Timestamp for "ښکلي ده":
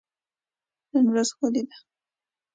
1.35-1.77